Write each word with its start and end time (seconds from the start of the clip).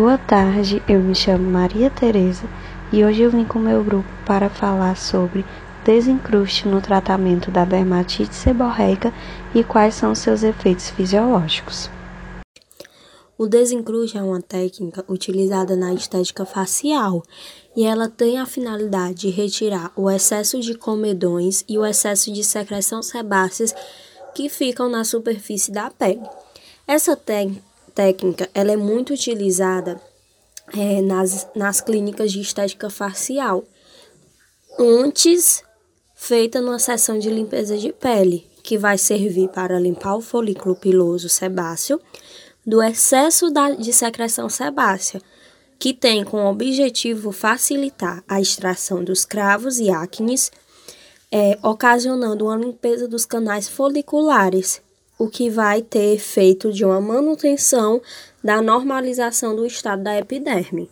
Boa 0.00 0.16
tarde, 0.16 0.82
eu 0.88 0.98
me 0.98 1.14
chamo 1.14 1.50
Maria 1.50 1.90
Tereza 1.90 2.48
e 2.90 3.04
hoje 3.04 3.20
eu 3.20 3.30
vim 3.30 3.44
com 3.44 3.58
meu 3.58 3.84
grupo 3.84 4.08
para 4.24 4.48
falar 4.48 4.96
sobre 4.96 5.44
desencruste 5.84 6.66
no 6.66 6.80
tratamento 6.80 7.50
da 7.50 7.66
dermatite 7.66 8.34
seborreica 8.34 9.12
e 9.54 9.62
quais 9.62 9.94
são 9.94 10.14
seus 10.14 10.42
efeitos 10.42 10.88
fisiológicos. 10.88 11.90
O 13.36 13.46
desencruste 13.46 14.16
é 14.16 14.22
uma 14.22 14.40
técnica 14.40 15.04
utilizada 15.06 15.76
na 15.76 15.92
estética 15.92 16.46
facial 16.46 17.22
e 17.76 17.84
ela 17.84 18.08
tem 18.08 18.38
a 18.38 18.46
finalidade 18.46 19.16
de 19.16 19.28
retirar 19.28 19.92
o 19.94 20.10
excesso 20.10 20.58
de 20.60 20.78
comedões 20.78 21.62
e 21.68 21.76
o 21.76 21.84
excesso 21.84 22.32
de 22.32 22.42
secreção 22.42 23.02
sebáceas 23.02 23.74
que 24.34 24.48
ficam 24.48 24.88
na 24.88 25.04
superfície 25.04 25.70
da 25.70 25.90
pele. 25.90 26.22
Essa 26.88 27.14
técnica 27.14 27.69
técnica 28.00 28.48
ela 28.54 28.72
é 28.72 28.76
muito 28.78 29.12
utilizada 29.12 30.00
é, 30.72 31.02
nas, 31.02 31.46
nas 31.54 31.82
clínicas 31.82 32.32
de 32.32 32.40
estética 32.40 32.88
facial, 32.88 33.62
antes 34.78 35.62
feita 36.14 36.62
numa 36.62 36.78
sessão 36.78 37.18
de 37.18 37.28
limpeza 37.28 37.76
de 37.76 37.92
pele, 37.92 38.46
que 38.62 38.78
vai 38.78 38.96
servir 38.96 39.48
para 39.50 39.78
limpar 39.78 40.16
o 40.16 40.22
folículo 40.22 40.74
piloso 40.74 41.28
sebáceo 41.28 42.00
do 42.66 42.82
excesso 42.82 43.50
da, 43.50 43.72
de 43.72 43.92
secreção 43.92 44.48
sebácea, 44.48 45.20
que 45.78 45.92
tem 45.92 46.24
como 46.24 46.48
objetivo 46.48 47.30
facilitar 47.32 48.24
a 48.26 48.40
extração 48.40 49.04
dos 49.04 49.26
cravos 49.26 49.78
e 49.78 49.90
acnes, 49.90 50.50
é, 51.30 51.58
ocasionando 51.62 52.46
uma 52.46 52.56
limpeza 52.56 53.06
dos 53.06 53.26
canais 53.26 53.68
foliculares 53.68 54.80
o 55.20 55.28
que 55.28 55.50
vai 55.50 55.82
ter 55.82 56.14
efeito 56.14 56.72
de 56.72 56.82
uma 56.82 56.98
manutenção 56.98 58.00
da 58.42 58.62
normalização 58.62 59.54
do 59.54 59.66
estado 59.66 60.02
da 60.02 60.16
epiderme. 60.18 60.88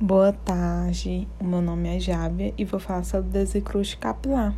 Boa 0.00 0.32
tarde, 0.32 1.26
o 1.40 1.44
meu 1.44 1.60
nome 1.60 1.96
é 1.96 1.98
Jábia 1.98 2.54
e 2.56 2.64
vou 2.64 2.78
falar 2.78 3.02
sobre 3.02 3.30
desencruste 3.30 3.96
capilar. 3.96 4.54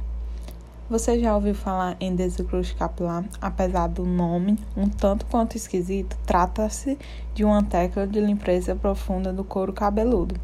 Você 0.91 1.19
já 1.19 1.35
ouviu 1.35 1.55
falar 1.55 1.97
em 2.01 2.15
desencruste 2.15 2.75
capilar? 2.75 3.25
Apesar 3.41 3.87
do 3.87 4.05
nome 4.05 4.59
um 4.77 4.91
tanto 4.91 5.25
quanto 5.25 5.57
esquisito, 5.57 6.15
trata-se 6.27 6.99
de 7.33 7.47
uma 7.47 7.63
técnica 7.63 8.07
de 8.07 8.21
limpeza 8.21 8.77
profunda 8.77 9.33
do 9.33 9.43
couro 9.43 9.73
cabeludo. 9.73 10.35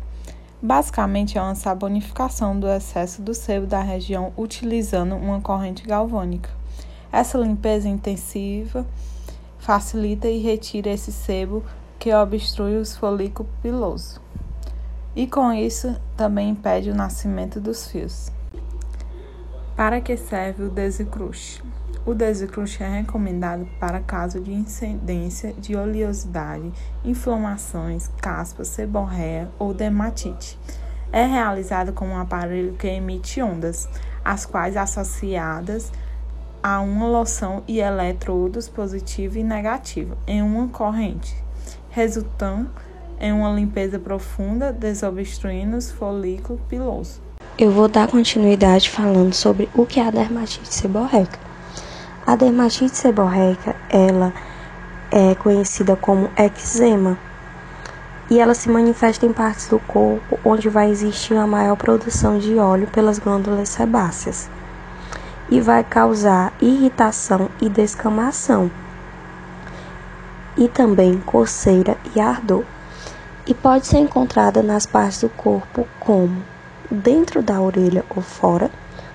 Basicamente 0.63 1.37
é 1.37 1.43
uma 1.43 1.55
sabonificação 1.55 2.59
do 2.59 2.67
excesso 2.67 3.21
do 3.21 3.35
sebo 3.35 3.67
da 3.67 3.83
região 3.83 4.33
utilizando 4.39 5.15
uma 5.15 5.39
corrente 5.43 5.87
galvânica. 5.87 6.49
Essa 7.13 7.39
limpeza 7.39 7.89
intensiva 7.89 8.87
facilita 9.59 10.29
e 10.29 10.39
retira 10.39 10.91
esse 10.91 11.11
sebo 11.11 11.65
que 11.99 12.13
obstrui 12.15 12.77
os 12.77 12.97
folículos 12.97 13.51
pilosos. 13.63 14.21
E 15.15 15.27
com 15.27 15.53
isso 15.53 15.97
também 16.17 16.51
impede 16.51 16.91
o 16.91 16.95
nascimento 16.95 17.59
dos 17.59 17.89
fios. 17.89 18.31
Para 19.75 20.01
que 20.01 20.17
serve 20.17 20.65
o 20.65 20.71
desencruste? 20.71 21.63
O 22.05 22.15
desencruste 22.15 22.83
é 22.83 22.89
recomendado 22.89 23.67
para 23.81 24.01
caso 24.01 24.41
de 24.41 24.53
incidência 24.53 25.53
de 25.55 25.75
oleosidade, 25.75 26.73
inflamações, 27.05 28.09
caspas, 28.23 28.69
seborreia 28.69 29.51
ou 29.59 29.75
dermatite. 29.75 30.59
É 31.11 31.25
realizado 31.25 31.93
com 31.93 32.07
um 32.07 32.19
aparelho 32.19 32.75
que 32.75 32.87
emite 32.87 33.43
ondas, 33.43 33.89
as 34.25 34.47
quais 34.47 34.77
associadas 34.77 35.91
a 36.67 36.81
uma 36.81 37.07
loção 37.07 37.63
e 37.69 37.79
eletrodos 37.79 38.69
positivo 38.69 39.39
e 39.39 39.45
negativo 39.45 40.19
em 40.27 40.43
uma 40.43 40.67
corrente, 40.67 41.33
resultando 41.91 42.69
em 43.21 43.33
uma 43.33 43.53
limpeza 43.53 44.01
profunda, 44.01 44.73
desobstruindo 44.73 45.77
os 45.77 45.93
folículos 45.93 46.61
pilosos. 46.69 47.21
Eu 47.57 47.71
vou 47.71 47.87
dar 47.87 48.09
continuidade 48.09 48.91
falando 48.91 49.33
sobre 49.33 49.69
o 49.77 49.87
que 49.87 50.01
é 50.01 50.09
a 50.09 50.11
dermatite 50.11 50.75
seborreica. 50.75 51.39
A 52.27 52.35
dermatite 52.35 52.97
seborreica, 52.97 53.77
ela 53.89 54.33
é 55.13 55.37
conhecida 55.37 55.95
como 55.95 56.29
eczema 56.37 57.17
e 58.29 58.41
ela 58.41 58.55
se 58.55 58.69
manifesta 58.69 59.25
em 59.25 59.33
partes 59.33 59.69
do 59.69 59.79
corpo 59.79 60.37
onde 60.45 60.69
vai 60.69 60.91
existir 60.91 61.35
uma 61.35 61.47
maior 61.47 61.77
produção 61.77 62.41
de 62.41 62.59
óleo 62.59 62.89
pelas 62.89 63.21
glândulas 63.21 63.69
sebáceas 63.69 64.51
e 65.49 65.61
vai 65.61 65.85
causar 65.85 66.53
irritação 66.61 67.49
e 67.61 67.69
descamação, 67.69 68.71
e 70.57 70.69
também 70.69 71.19
coceira 71.19 71.97
e 72.15 72.21
ardor. 72.21 72.65
E 73.47 73.55
pode 73.55 73.87
ser 73.87 73.99
encontrada 73.99 74.63
nas 74.63 74.87
partes 74.87 75.21
do 75.21 75.29
corpo 75.29 75.87
como 76.01 76.43
dentro 76.91 77.43
da 77.43 77.61
orelha 77.61 78.05
ou 78.15 78.23
fora, 78.23 78.71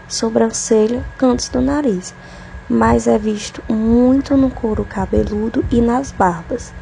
sobrancelha, 0.08 1.06
cantos 1.18 1.50
do 1.50 1.62
nariz, 1.62 2.14
mas 2.70 3.08
é 3.08 3.18
visto 3.18 3.62
muito 3.68 4.38
no 4.38 4.50
couro 4.50 4.86
cabeludo 4.86 5.66
e 5.70 5.82
nas 5.82 6.12
barbas. 6.12 6.74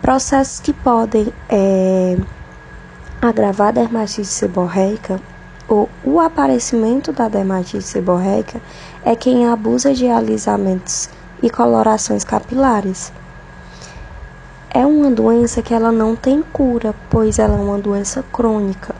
Processos 0.00 0.60
que 0.60 0.72
podem 0.72 1.32
é, 1.48 2.16
agravar 3.20 3.68
a 3.68 3.72
dermatite 3.72 4.24
seborreica 4.24 5.20
o, 5.72 5.88
o 6.04 6.20
aparecimento 6.20 7.12
da 7.14 7.28
dermatite 7.28 7.82
seborreica 7.82 8.60
é 9.02 9.16
quem 9.16 9.48
abusa 9.48 9.94
de 9.94 10.06
alisamentos 10.06 11.08
e 11.42 11.48
colorações 11.48 12.24
capilares. 12.24 13.10
É 14.68 14.84
uma 14.84 15.10
doença 15.10 15.62
que 15.62 15.72
ela 15.72 15.90
não 15.90 16.14
tem 16.14 16.42
cura, 16.42 16.94
pois 17.08 17.38
ela 17.38 17.56
é 17.56 17.60
uma 17.60 17.78
doença 17.78 18.22
crônica, 18.30 18.94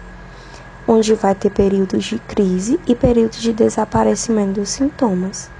onde 0.89 1.15
vai 1.15 1.35
ter 1.35 1.51
períodos 1.51 2.05
de 2.05 2.19
crise 2.19 2.81
e 2.87 2.95
períodos 2.95 3.43
de 3.43 3.53
desaparecimento 3.53 4.61
dos 4.61 4.71
sintomas. 4.71 5.51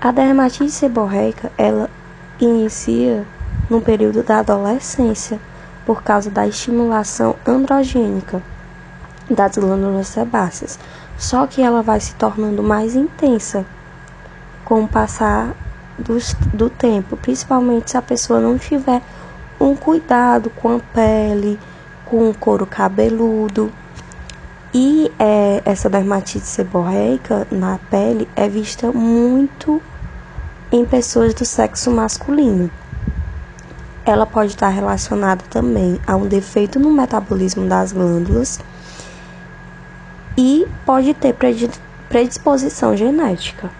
A 0.00 0.12
dermatite 0.12 0.70
seborreica, 0.70 1.50
ela 1.58 1.90
inicia 2.40 3.26
no 3.68 3.80
período 3.80 4.22
da 4.22 4.38
adolescência, 4.38 5.40
por 5.84 6.04
causa 6.04 6.30
da 6.30 6.46
estimulação 6.46 7.34
androgênica 7.44 8.53
das 9.30 9.56
glândulas 9.56 10.08
sebáceas, 10.08 10.78
só 11.16 11.46
que 11.46 11.62
ela 11.62 11.82
vai 11.82 12.00
se 12.00 12.14
tornando 12.14 12.62
mais 12.62 12.94
intensa 12.94 13.64
com 14.64 14.84
o 14.84 14.88
passar 14.88 15.54
do, 15.98 16.18
do 16.52 16.68
tempo, 16.68 17.16
principalmente 17.16 17.90
se 17.90 17.96
a 17.96 18.02
pessoa 18.02 18.40
não 18.40 18.58
tiver 18.58 19.00
um 19.60 19.76
cuidado 19.76 20.50
com 20.50 20.76
a 20.76 20.80
pele, 20.92 21.58
com 22.04 22.28
o 22.28 22.34
couro 22.34 22.66
cabeludo. 22.66 23.72
E 24.72 25.12
é, 25.18 25.62
essa 25.64 25.88
dermatite 25.88 26.46
seborreica 26.46 27.46
na 27.50 27.78
pele 27.90 28.28
é 28.34 28.48
vista 28.48 28.90
muito 28.90 29.80
em 30.72 30.84
pessoas 30.84 31.32
do 31.32 31.44
sexo 31.44 31.90
masculino. 31.92 32.68
Ela 34.04 34.26
pode 34.26 34.50
estar 34.50 34.68
relacionada 34.68 35.44
também 35.48 36.00
a 36.06 36.16
um 36.16 36.26
defeito 36.26 36.80
no 36.80 36.90
metabolismo 36.90 37.66
das 37.66 37.92
glândulas 37.92 38.58
e 40.36 40.66
pode 40.84 41.14
ter 41.14 41.34
predisposição 42.08 42.96
genética. 42.96 43.70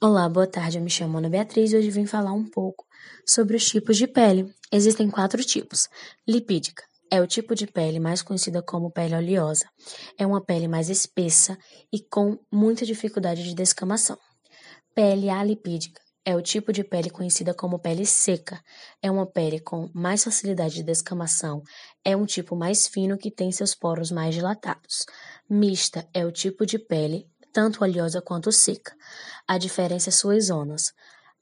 Olá, 0.00 0.28
boa 0.28 0.48
tarde. 0.48 0.78
Eu 0.78 0.82
me 0.82 0.90
chamo 0.90 1.18
Ana 1.18 1.28
Beatriz 1.28 1.72
e 1.72 1.76
hoje 1.76 1.90
vim 1.90 2.06
falar 2.06 2.32
um 2.32 2.44
pouco 2.44 2.84
sobre 3.24 3.56
os 3.56 3.64
tipos 3.64 3.96
de 3.96 4.08
pele. 4.08 4.52
Existem 4.72 5.08
quatro 5.08 5.42
tipos: 5.44 5.88
lipídica. 6.26 6.82
É 7.10 7.20
o 7.20 7.26
tipo 7.26 7.54
de 7.54 7.66
pele 7.66 8.00
mais 8.00 8.22
conhecida 8.22 8.62
como 8.62 8.90
pele 8.90 9.14
oleosa. 9.14 9.66
É 10.18 10.26
uma 10.26 10.42
pele 10.42 10.66
mais 10.66 10.88
espessa 10.88 11.56
e 11.92 12.00
com 12.00 12.38
muita 12.50 12.84
dificuldade 12.84 13.44
de 13.44 13.54
descamação. 13.54 14.18
Pele 14.94 15.28
alipídica 15.28 16.01
é 16.24 16.36
o 16.36 16.42
tipo 16.42 16.72
de 16.72 16.84
pele 16.84 17.10
conhecida 17.10 17.52
como 17.52 17.78
pele 17.78 18.06
seca. 18.06 18.62
É 19.02 19.10
uma 19.10 19.26
pele 19.26 19.58
com 19.58 19.90
mais 19.92 20.22
facilidade 20.22 20.74
de 20.76 20.82
descamação. 20.82 21.62
É 22.04 22.16
um 22.16 22.24
tipo 22.24 22.54
mais 22.54 22.86
fino 22.86 23.18
que 23.18 23.30
tem 23.30 23.50
seus 23.50 23.74
poros 23.74 24.10
mais 24.10 24.34
dilatados. 24.34 25.04
Mista 25.50 26.08
é 26.14 26.24
o 26.24 26.30
tipo 26.30 26.64
de 26.64 26.78
pele, 26.78 27.26
tanto 27.52 27.82
oleosa 27.82 28.22
quanto 28.22 28.52
seca. 28.52 28.94
A 29.48 29.58
diferença 29.58 30.10
é 30.10 30.12
suas 30.12 30.46
zonas. 30.46 30.92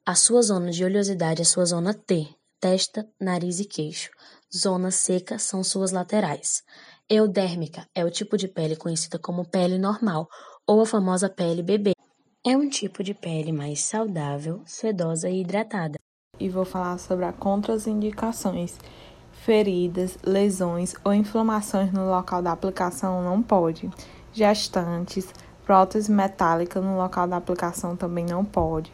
A 0.04 0.14
sua 0.14 0.40
zona 0.42 0.70
de 0.70 0.82
oleosidade 0.82 1.42
é 1.42 1.44
sua 1.44 1.66
zona 1.66 1.92
T, 1.92 2.26
testa, 2.58 3.06
nariz 3.20 3.60
e 3.60 3.66
queixo. 3.66 4.10
Zona 4.54 4.90
seca 4.90 5.38
são 5.38 5.62
suas 5.62 5.92
laterais. 5.92 6.62
Eudérmica 7.08 7.86
é 7.94 8.04
o 8.04 8.10
tipo 8.10 8.36
de 8.36 8.48
pele 8.48 8.76
conhecida 8.76 9.18
como 9.18 9.48
pele 9.48 9.78
normal 9.78 10.26
ou 10.66 10.80
a 10.80 10.86
famosa 10.86 11.28
pele 11.28 11.62
bebê. 11.62 11.92
É 12.42 12.56
um 12.56 12.70
tipo 12.70 13.04
de 13.04 13.12
pele 13.12 13.52
mais 13.52 13.82
saudável, 13.82 14.62
sedosa 14.64 15.28
e 15.28 15.42
hidratada. 15.42 15.98
E 16.38 16.48
vou 16.48 16.64
falar 16.64 16.96
sobre 16.96 17.26
as 17.26 17.36
contraindicações. 17.36 18.78
Feridas, 19.30 20.16
lesões 20.24 20.94
ou 21.04 21.12
inflamações 21.12 21.92
no 21.92 22.08
local 22.08 22.40
da 22.40 22.52
aplicação 22.52 23.22
não 23.22 23.42
pode. 23.42 23.90
Gestantes, 24.32 25.28
prótese 25.66 26.10
metálica 26.10 26.80
no 26.80 26.96
local 26.96 27.28
da 27.28 27.36
aplicação 27.36 27.94
também 27.94 28.24
não 28.24 28.42
pode. 28.42 28.90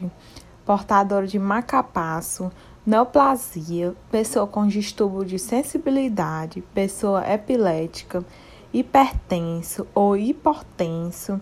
portador 0.64 1.24
de 1.24 1.38
macapasso, 1.38 2.50
neoplasia, 2.84 3.94
pessoa 4.10 4.48
com 4.48 4.66
distúrbio 4.66 5.24
de 5.24 5.38
sensibilidade, 5.38 6.62
pessoa 6.74 7.22
epilética, 7.32 8.24
hipertenso 8.72 9.86
ou 9.94 10.16
hipotenso 10.16 11.40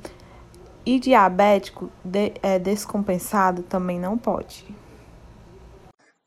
e 0.85 0.99
diabético 0.99 1.91
de, 2.05 2.33
é, 2.43 2.59
descompensado 2.59 3.63
também 3.63 3.99
não 3.99 4.19
pode. 4.19 4.67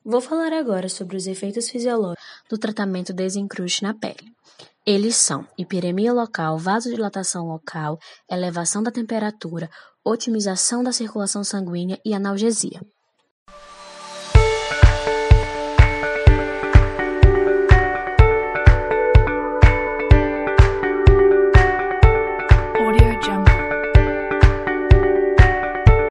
Vou 0.04 0.22
falar 0.22 0.54
agora 0.54 0.88
sobre 0.88 1.18
os 1.18 1.28
efeitos 1.28 1.70
fisiológicos 1.70 2.24
do 2.50 2.58
tratamento 2.58 3.12
desencruste 3.12 3.84
na 3.84 3.94
pele. 3.94 4.32
Eles 4.86 5.18
são 5.18 5.46
hiperemia 5.58 6.14
local, 6.14 6.58
vasodilatação 6.58 7.46
local, 7.46 8.00
elevação 8.32 8.82
da 8.82 8.90
temperatura, 8.90 9.70
otimização 10.06 10.82
da 10.82 10.94
circulação 10.94 11.44
sanguínea 11.44 12.00
e 12.06 12.14
analgesia. 12.14 12.80